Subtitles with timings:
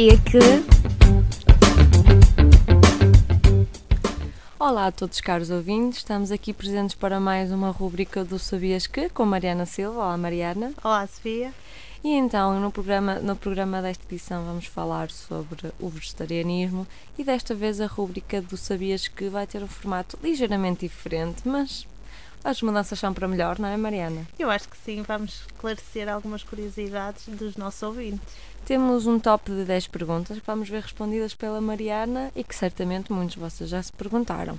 [0.00, 0.38] sabia que.
[4.58, 5.98] Olá a todos, caros ouvintes.
[5.98, 9.98] Estamos aqui presentes para mais uma rubrica do Sabias Que, com Mariana Silva.
[9.98, 10.72] Olá, Mariana.
[10.82, 11.52] Olá, Sofia.
[12.02, 16.86] E então, no programa, no programa desta edição, vamos falar sobre o vegetarianismo
[17.18, 21.86] e desta vez a rubrica do Sabias Que vai ter um formato ligeiramente diferente, mas
[22.42, 24.26] as mudanças são para melhor, não é, Mariana?
[24.38, 28.34] Eu acho que sim, vamos esclarecer algumas curiosidades dos nossos ouvintes.
[28.64, 33.12] Temos um top de 10 perguntas que vamos ver respondidas pela Mariana e que certamente
[33.12, 34.58] muitos de vocês já se perguntaram.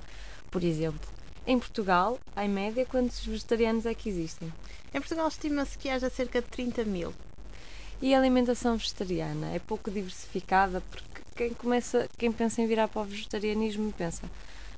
[0.50, 1.10] Por exemplo,
[1.48, 4.52] em Portugal, em média, quantos vegetarianos é que existem?
[4.94, 7.14] Em Portugal estima-se que haja cerca de 30 mil.
[8.02, 13.02] E a alimentação vegetariana é pouco diversificada porque quem começa, quem pensa em virar para
[13.02, 14.24] o vegetarianismo pensa,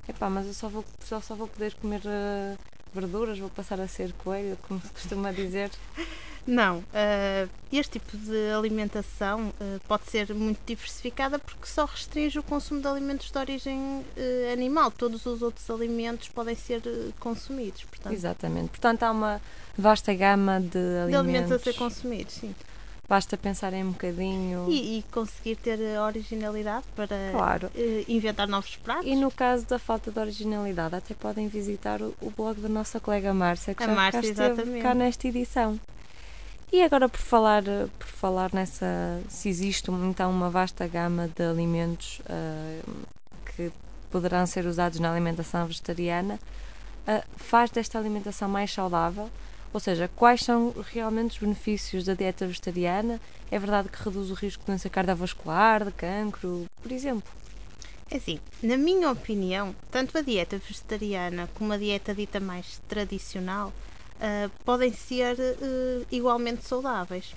[0.07, 2.57] epá, mas eu só vou, só, só vou poder comer uh,
[2.93, 5.71] verduras, vou passar a ser coelho, como se costuma dizer.
[6.45, 12.43] Não, uh, este tipo de alimentação uh, pode ser muito diversificada porque só restringe o
[12.43, 14.03] consumo de alimentos de origem uh,
[14.51, 14.91] animal.
[14.91, 16.81] Todos os outros alimentos podem ser
[17.19, 17.85] consumidos.
[17.85, 18.69] Portanto, Exatamente.
[18.69, 19.41] Portanto, há uma
[19.77, 21.09] vasta gama de alimentos.
[21.09, 22.53] De alimentos a ser consumidos, sim.
[23.07, 24.65] Basta pensar em um bocadinho.
[24.69, 27.69] E, e conseguir ter originalidade para claro.
[28.07, 29.05] inventar novos pratos.
[29.05, 32.99] E no caso da falta de originalidade, até podem visitar o, o blog da nossa
[32.99, 34.81] colega Márcia, que a já Márcia, cá esteve exatamente.
[34.81, 35.79] cá nesta edição.
[36.73, 37.61] E agora por falar,
[37.99, 42.91] por falar nessa, se existe então uma vasta gama de alimentos uh,
[43.45, 43.71] que
[44.09, 46.39] poderão ser usados na alimentação vegetariana,
[47.07, 49.29] uh, faz desta alimentação mais saudável?
[49.71, 53.21] Ou seja, quais são realmente os benefícios da dieta vegetariana?
[53.51, 57.31] É verdade que reduz o risco de doença cardiovascular, de cancro, por exemplo?
[58.09, 63.71] É assim, na minha opinião, tanto a dieta vegetariana como a dieta dita mais tradicional
[64.17, 67.35] uh, podem ser uh, igualmente saudáveis.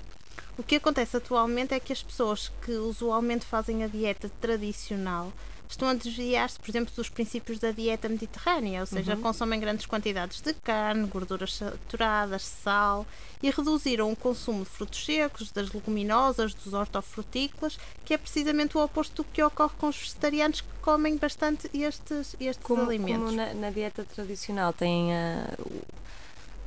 [0.58, 5.32] O que acontece atualmente é que as pessoas que usualmente fazem a dieta tradicional
[5.68, 9.20] estão a desviar-se, por exemplo, dos princípios da dieta mediterrânea, ou seja, uhum.
[9.20, 13.06] consomem grandes quantidades de carne, gorduras saturadas, sal
[13.42, 18.82] e reduziram o consumo de frutos secos, das leguminosas, dos hortofrutícolas, que é precisamente o
[18.82, 23.30] oposto do que ocorre com os vegetarianos que comem bastante estes, estes como, alimentos.
[23.30, 25.50] Como na, na, dieta tradicional tem a.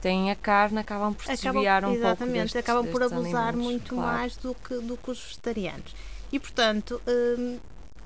[0.01, 3.71] Tem a carne, acabam por se desviar um exatamente, pouco Exatamente, acabam por abusar alimentos,
[3.71, 4.17] muito claro.
[4.17, 5.95] mais do que, do que os vegetarianos.
[6.31, 7.59] E, portanto, hum,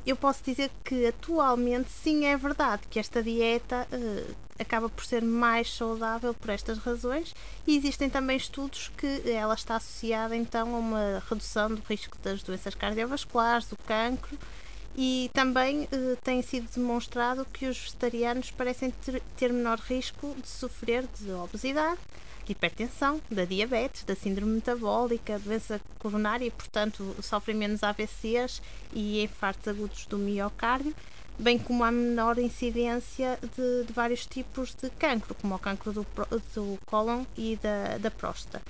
[0.06, 5.22] eu posso dizer que atualmente sim é verdade que esta dieta uh, acaba por ser
[5.22, 7.34] mais saudável por estas razões
[7.66, 12.44] e existem também estudos que ela está associada então a uma redução do risco das
[12.44, 14.38] doenças cardiovasculares, do cancro
[14.96, 20.48] e também uh, tem sido demonstrado que os vegetarianos parecem ter, ter menor risco de
[20.48, 22.00] sofrer de obesidade
[22.46, 28.62] de hipertensão, da diabetes, da síndrome metabólica, doença coronária e, portanto, sofrem menos AVCs
[28.92, 30.94] e infartos agudos do miocárdio,
[31.40, 36.06] bem como a menor incidência de, de vários tipos de cancro, como o cancro do,
[36.54, 38.62] do cólon e da, da próstata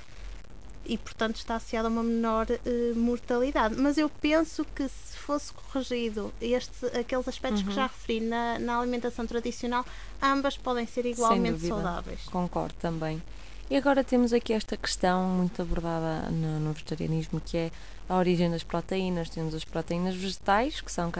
[0.86, 3.76] e portanto está associado a uma menor uh, mortalidade.
[3.78, 7.70] Mas eu penso que se fosse corrigido este, aqueles aspectos uhum.
[7.70, 9.86] que já referi na, na alimentação tradicional,
[10.22, 12.24] ambas podem ser igualmente saudáveis.
[12.26, 13.22] Concordo também.
[13.70, 17.72] E agora temos aqui esta questão muito abordada no, no, vegetarianismo, que é
[18.10, 19.30] a origem das proteínas.
[19.30, 21.12] Temos as proteínas vegetais que são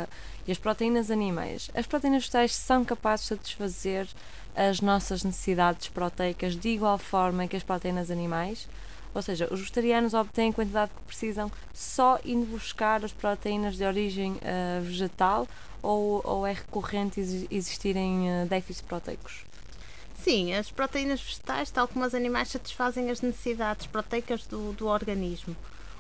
[0.46, 1.72] e as proteínas animais.
[1.74, 4.08] As proteínas vegetais são capazes de satisfazer
[4.56, 8.68] as nossas necessidades proteicas de igual forma que as proteínas animais?
[9.14, 13.84] Ou seja, os vegetarianos obtêm a quantidade que precisam só indo buscar as proteínas de
[13.84, 15.48] origem uh, vegetal
[15.82, 17.20] ou, ou, é recorrente
[17.52, 19.46] existirem uh, déficits proteicos?
[20.24, 25.56] Sim, as proteínas vegetais, tal como as animais, satisfazem as necessidades proteicas do, do organismo.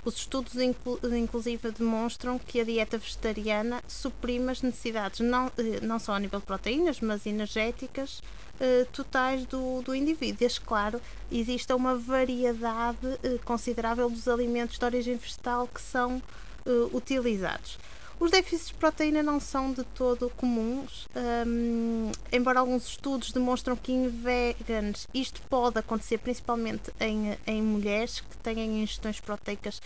[0.06, 5.98] Os estudos, inclu, inclusive, demonstram que a dieta vegetariana suprime as necessidades, não, eh, não
[5.98, 8.22] só a nível de proteínas, mas energéticas
[8.60, 10.38] eh, totais do, do indivíduo.
[10.40, 11.02] Desde claro,
[11.32, 16.22] existe uma variedade eh, considerável dos alimentos de origem vegetal que são
[16.66, 17.78] eh, utilizados.
[18.20, 21.10] Os déficits de proteína não são de todo comuns,
[21.46, 28.22] um, embora alguns estudos demonstram que em veganos isto pode acontecer principalmente em, em mulheres
[28.22, 29.82] que têm ingestões proteicas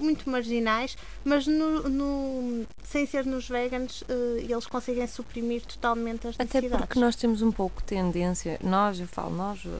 [0.00, 6.36] muito marginais, mas no, no, sem ser nos veganos, uh, eles conseguem suprimir totalmente as
[6.36, 6.72] necessidades.
[6.72, 9.70] Até porque nós temos um pouco tendência, nós, eu falo nós, uh,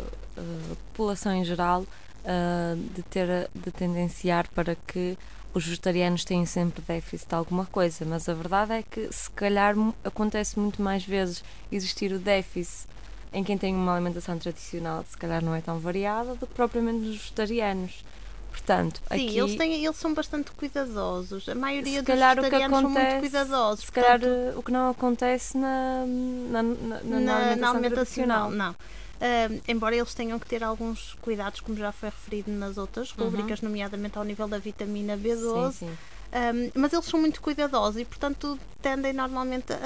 [0.72, 5.16] a população em geral, uh, de, ter, de tendenciar para que
[5.52, 9.74] os vegetarianos têm sempre déficit de alguma coisa, mas a verdade é que se calhar
[10.04, 12.88] acontece muito mais vezes existir o déficit
[13.32, 16.98] em quem tem uma alimentação tradicional, se calhar não é tão variada, do que propriamente
[16.98, 18.04] nos vegetarianos.
[18.50, 21.48] Portanto, Sim, aqui, eles, têm, eles são bastante cuidadosos.
[21.48, 23.84] A maioria se dos calhar vegetarianos são muito acontece, cuidadosos.
[23.84, 27.90] se calhar portanto, eh, o que não acontece na, na, na, na, na, alimentação, alimentação
[27.90, 28.50] tradicional.
[28.50, 28.76] não.
[29.22, 33.24] Ah, embora eles tenham que ter alguns cuidados, como já foi referido nas outras Uhum.
[33.26, 35.98] rubricas, nomeadamente ao nível da vitamina B12, Sim, sim.
[36.32, 39.76] Um, mas eles são muito cuidadosos e, portanto, tendem normalmente a,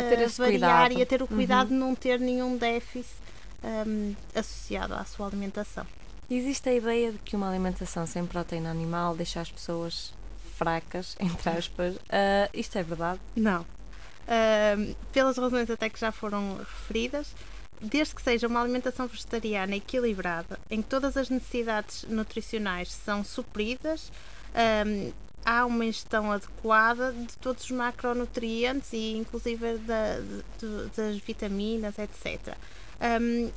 [0.00, 0.98] a esse variar cuidado.
[0.98, 1.36] e a ter o Uhum.
[1.36, 3.14] cuidado de não ter nenhum déficit
[3.62, 5.86] um, associado à sua alimentação.
[6.34, 10.14] Existe a ideia de que uma alimentação sem proteína animal deixa as pessoas
[10.56, 11.96] fracas, entre aspas.
[12.08, 13.20] Ah, isto é verdade?
[13.36, 13.66] Não.
[14.28, 17.34] Um, pelas razões até que já foram referidas,
[17.80, 24.10] desde que seja uma alimentação vegetariana equilibrada, em que todas as necessidades nutricionais são supridas,
[24.86, 25.12] um,
[25.44, 30.20] há uma ingestão adequada de todos os macronutrientes e inclusive da-
[30.58, 32.56] de- das vitaminas, etc.
[33.20, 33.50] Um,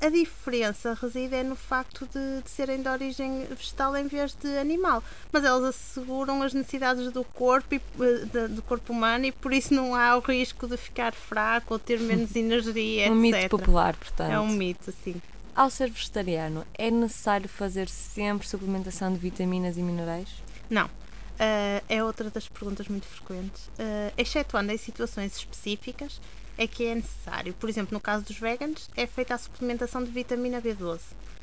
[0.00, 4.58] a diferença reside é no facto de, de serem de origem vegetal em vez de
[4.58, 5.02] animal,
[5.32, 9.52] mas elas asseguram as necessidades do corpo e, eh, da- do corpo humano e por
[9.52, 13.42] isso não há o risco de ficar fraco ou ter menos energia, um etc.
[13.42, 14.30] mito popular, portanto.
[14.32, 15.20] É um mito, sim.
[15.54, 20.28] Ao ser vegetariano, é necessário fazer sempre suplementação de vitaminas e minerais?
[20.68, 20.90] Não.
[21.38, 23.66] Ah, é outra das perguntas muito frequentes.
[23.78, 26.20] Uh, excetuando em situações específicas,
[26.58, 27.54] é que é necessário.
[27.54, 31.00] Por exemplo, no caso dos veganos, é feita a suplementação de vitamina B12,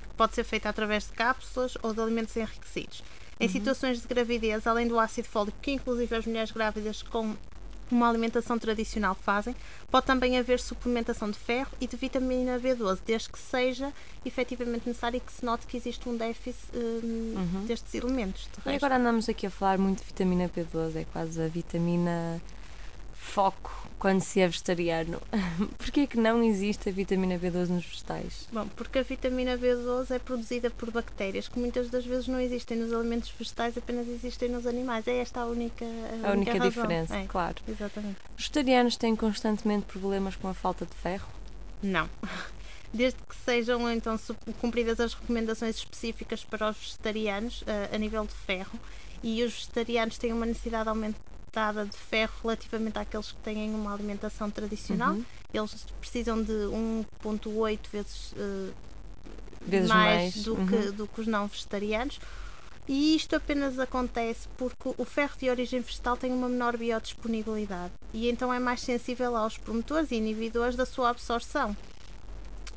[0.10, 3.04] que pode ser feita através de cápsulas ou de alimentos enriquecidos.
[3.40, 7.36] Em situações de gravidez, além do ácido fólico, que inclusive as mulheres grávidas com
[7.92, 9.56] uma alimentação tradicional fazem,
[9.90, 13.94] pode também haver suplementação de ferro e de vitamina B12, desde que seja
[14.26, 18.50] efetivamente necessário e que se note que existe um déficit hum, destes elementos.
[18.66, 22.42] De E agora andamos aqui a falar muito de vitamina B12, é quase a vitamina
[23.24, 25.22] foco quando se é vegetariano.
[25.78, 28.48] Porquê que não existe a vitamina B12 nos vegetais?
[28.52, 32.78] Bom, porque a vitamina B12 é produzida por bactérias que muitas das vezes não existem
[32.78, 35.08] nos alimentos vegetais, apenas existem nos animais.
[35.08, 35.86] É esta a única,
[36.24, 36.70] a A única razão.
[36.70, 37.56] diferença, É, claro.
[37.68, 38.18] exatamente.
[38.38, 41.30] Os vegetarianos têm constantemente problemas com a falta de ferro?
[41.82, 42.10] Não.
[42.94, 44.20] Desde que sejam então
[44.62, 48.80] cumpridas as recomendações específicas para os vegetarianos eh, a nível de ferro
[49.24, 50.88] e os vegetarianos têm uma necessidade
[51.90, 55.14] de ferro relativamente àqueles que têm uma alimentação tradicional.
[55.14, 55.26] Uhum.
[55.54, 58.72] Eles precisam de 1.8 vezes eh,
[59.66, 60.68] Vezes mais, mais, do, uhum.
[60.68, 62.20] que, do que os não vegetarianos.
[62.88, 68.30] E isto apenas acontece porque o ferro de origem vegetal tem uma menor biodisponibilidade e
[68.30, 71.78] então é mais sensível aos promotores e inibidores da sua absorção.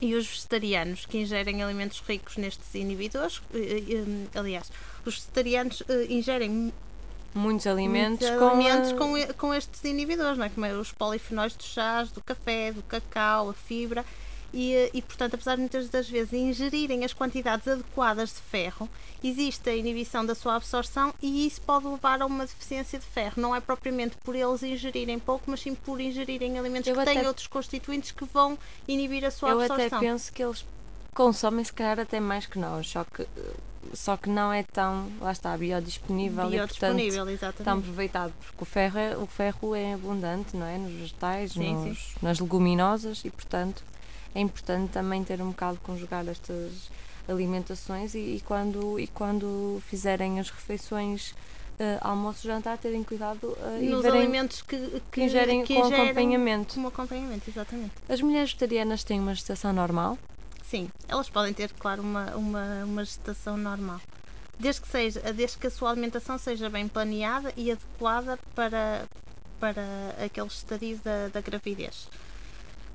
[0.00, 4.70] E os vegetarianos que ingerem alimentos ricos nestes inibidores, eh, eh, aliás,
[5.04, 6.72] os vegetarianos ingerem
[7.36, 10.48] Muitos alimentos, muitos com, alimentos a- com, com estes inibidores, não é?
[10.48, 14.04] como é os polifenóis dos chás, do café, do cacau, a fibra.
[14.54, 18.88] E, e, portanto, apesar de muitas das vezes ingerirem as quantidades adequadas de ferro,
[19.22, 23.34] existe a inibição da sua absorção e isso pode levar a uma deficiência de ferro.
[23.36, 27.18] Não é propriamente por eles ingerirem pouco, mas sim por ingerirem alimentos Eu que têm
[27.18, 28.56] até- outros constituintes que vão
[28.88, 29.86] inibir a sua Eu absorção.
[29.98, 30.64] até penso que eles
[31.12, 33.26] consomem se calhar até mais que nós, só que,
[33.94, 37.78] só que não é tão, lá está, biodisponível, e portanto Biodisponível, tão exatamente.
[37.84, 40.78] aproveitado, porque o ferro, é, o ferro é abundante, não é?
[40.78, 43.82] Nos vegetais, Sim, nos- nas leguminosas e portanto
[44.34, 46.90] é importante também ter um bocado conjugar estas
[47.28, 51.34] alimentações e, e quando, e quando fizerem as refeições
[51.78, 55.86] eh, almoço jantar terem cuidado e Nos verem alimentos que, que, que ingerem que com
[55.86, 56.74] ingerem acompanhamento.
[56.74, 57.92] Como acompanhamento, exatamente.
[58.08, 60.16] As mulheres vegetarianas têm uma gestação normal?
[60.68, 64.00] Sim, elas podem ter, claro, uma, uma, uma gestação normal.
[64.58, 69.04] Desde que, seja, desde que a sua alimentação seja bem planeada e adequada para,
[69.60, 69.82] para
[70.24, 72.08] aquele estadio da, da gravidez.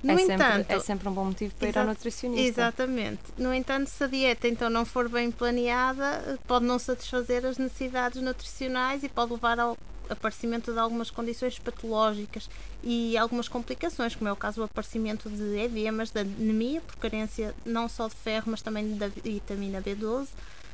[0.03, 2.61] No é, sempre, entanto, é sempre um bom motivo para ir ao nutricionista.
[2.61, 3.21] Exatamente.
[3.37, 8.21] No entanto, se a dieta então não for bem planeada, pode não satisfazer as necessidades
[8.21, 9.77] nutricionais e pode levar ao
[10.11, 12.49] aparecimento de algumas condições patológicas
[12.83, 17.55] e algumas complicações, como é o caso do aparecimento de edemas, da anemia, por carência
[17.65, 20.27] não só de ferro, mas também da vitamina B12,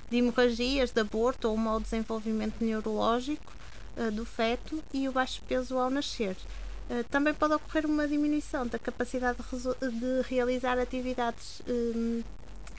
[0.09, 3.53] de hemorragias, de aborto ou mau desenvolvimento neurológico
[3.97, 6.35] eh, do feto e o baixo peso ao nascer.
[6.89, 12.23] Uh, também pode ocorrer uma diminuição da capacidade de, de realizar atividades hum,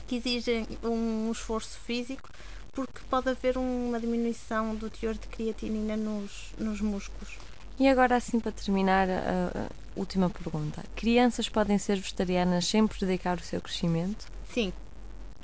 [0.06, 2.30] que exigem um esforço físico,
[2.72, 7.36] porque pode haver uma diminuição do teor de creatinina nos, nos músculos.
[7.78, 10.82] E agora, assim, para terminar, a, última pergunta.
[10.94, 14.26] Crianças podem ser vegetarianas sem prejudicar o seu crescimento?
[14.52, 14.72] Sim,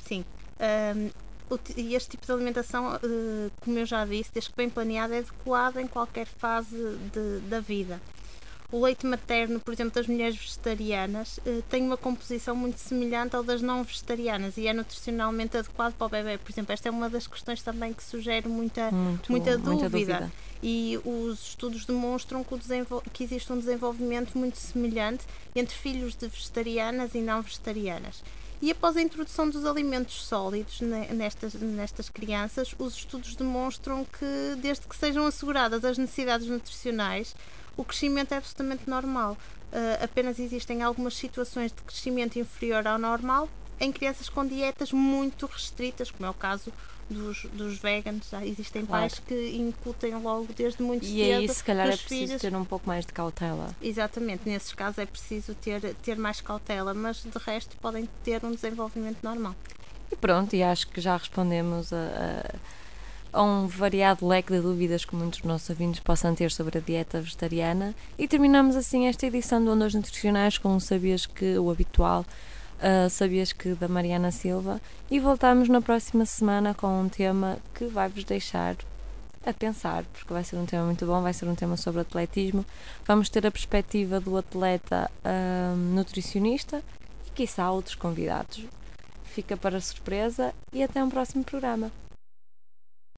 [0.07, 0.25] sim.
[1.77, 5.19] E este tipo de alimentação, eh, como eu já disse, desde que bem planeada, é
[5.19, 6.77] adequado em qualquer fase
[7.13, 8.01] de- da vida.
[8.75, 13.45] O leite materno, por exemplo, das mulheres vegetarianas, uh, tem uma composição muito semelhante ao
[13.45, 16.39] das não vegetarianas e é nutricionalmente adequado para o bebê.
[16.39, 19.71] Por exemplo, esta é uma das questões também que sugere muita, muito, muita, dúvida.
[19.71, 20.33] muita dúvida.
[20.61, 22.57] E os estudos demonstram que,
[23.13, 28.25] que existe um desenvolvimento muito semelhante entre filhos de vegetarianas e não vegetarianas.
[28.61, 34.89] E após a introdução dos alimentos sólidos nestas, nestas crianças, os estudos demonstram que, desde
[34.89, 37.37] que sejam asseguradas as necessidades nutricionais,
[37.77, 39.37] o crescimento é absolutamente normal.
[39.73, 43.49] Uh, apenas existem algumas situações de crescimento inferior ao normal
[43.81, 46.73] em crianças com dietas muito restritas, como é o caso
[47.09, 48.29] dos, dos veganos.
[48.31, 49.03] Já existem claro.
[49.03, 51.19] pais que incutem logo desde muito e cedo.
[51.19, 52.41] E aí, se calhar, é preciso filhos.
[52.43, 53.75] ter um pouco mais de cautela.
[53.83, 58.53] Exatamente, nesses casos é preciso ter, ter mais cautela, mas de resto podem ter um
[58.53, 59.55] desenvolvimento normal.
[60.11, 62.55] E pronto, e acho que já respondemos a, a,
[63.35, 66.81] a um variado leque de dúvidas que muitos dos nossos ouvintes possam ter sobre a
[66.81, 67.93] dieta vegetariana.
[68.17, 72.25] E terminamos assim esta edição do Ondas Nutricionais com sabias que o habitual
[72.79, 77.87] uh, Sabias que da Mariana Silva e voltamos na próxima semana com um tema que
[77.87, 78.77] vai vos deixar
[79.45, 82.65] a pensar, porque vai ser um tema muito bom, vai ser um tema sobre atletismo.
[83.05, 86.81] Vamos ter a perspectiva do atleta uh, nutricionista
[87.27, 88.65] e quiçá outros convidados.
[89.25, 91.91] Fica para surpresa e até um próximo programa.